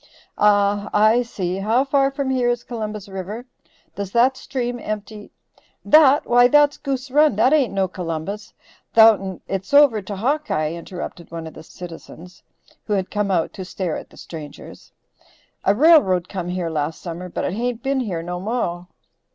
"Ah, 0.35 0.89
I 0.93 1.21
see. 1.21 1.57
How 1.57 1.83
far 1.85 2.09
from 2.09 2.31
here 2.31 2.49
is 2.49 2.63
Columbus 2.63 3.07
River? 3.07 3.45
Does 3.93 4.09
that 4.13 4.35
stream 4.35 4.79
empty" 4.79 5.29
"That, 5.95 6.25
why, 6.25 6.47
that's 6.47 6.77
Goose 6.79 7.11
Run. 7.11 7.35
Thar 7.35 7.53
ain't 7.53 7.71
no 7.71 7.87
Columbus, 7.87 8.51
thout'n 8.95 9.41
it's 9.47 9.75
over 9.75 10.01
to 10.01 10.15
Hawkeye," 10.15 10.71
interrupted 10.71 11.29
one 11.29 11.45
of 11.45 11.53
the 11.53 11.61
citizens, 11.61 12.41
who 12.87 12.93
had 12.93 13.11
come 13.11 13.29
out 13.29 13.53
to 13.53 13.63
stare 13.63 13.95
at 13.95 14.09
the 14.09 14.17
strangers. 14.17 14.91
"A 15.65 15.75
railroad 15.75 16.27
come 16.27 16.47
here 16.47 16.71
last 16.71 16.99
summer, 16.99 17.29
but 17.29 17.43
it 17.45 17.53
haint 17.53 17.83
been 17.83 17.99
here 17.99 18.23
no 18.23 18.39
mo'." 18.39 18.87